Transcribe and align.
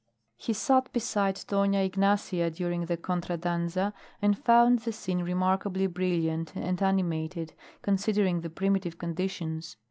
He 0.35 0.53
sat 0.53 0.91
beside 0.91 1.45
Dona 1.47 1.81
Ignacia 1.83 2.49
during 2.49 2.87
the 2.87 2.97
contra 2.97 3.37
danza 3.37 3.93
and 4.19 4.35
found 4.35 4.79
the 4.79 4.91
scene 4.91 5.21
remarkably 5.21 5.85
brilliant 5.85 6.55
and 6.55 6.81
animated 6.81 7.53
considering 7.83 8.41
the 8.41 8.49
primitive 8.49 8.97
conditions. 8.97 9.75